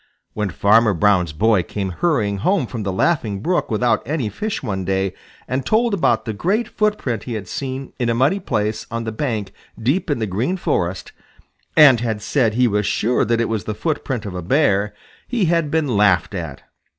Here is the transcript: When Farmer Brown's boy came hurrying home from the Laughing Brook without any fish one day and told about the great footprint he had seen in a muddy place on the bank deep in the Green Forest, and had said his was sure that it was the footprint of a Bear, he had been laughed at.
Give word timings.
When 0.33 0.49
Farmer 0.49 0.95
Brown's 0.95 1.31
boy 1.31 1.61
came 1.61 1.91
hurrying 1.91 2.37
home 2.39 2.65
from 2.65 2.81
the 2.81 2.91
Laughing 2.91 3.39
Brook 3.41 3.69
without 3.69 4.01
any 4.03 4.29
fish 4.29 4.63
one 4.63 4.83
day 4.83 5.13
and 5.47 5.63
told 5.63 5.93
about 5.93 6.25
the 6.25 6.33
great 6.33 6.67
footprint 6.67 7.25
he 7.25 7.33
had 7.33 7.47
seen 7.47 7.93
in 7.99 8.09
a 8.09 8.15
muddy 8.15 8.39
place 8.39 8.87
on 8.89 9.03
the 9.03 9.11
bank 9.11 9.51
deep 9.79 10.09
in 10.09 10.17
the 10.17 10.25
Green 10.25 10.57
Forest, 10.57 11.11
and 11.77 11.99
had 11.99 12.19
said 12.19 12.55
his 12.55 12.67
was 12.69 12.87
sure 12.87 13.23
that 13.25 13.39
it 13.39 13.47
was 13.47 13.65
the 13.65 13.75
footprint 13.75 14.25
of 14.25 14.33
a 14.33 14.41
Bear, 14.41 14.95
he 15.27 15.45
had 15.45 15.69
been 15.69 15.95
laughed 15.95 16.33
at. 16.33 16.63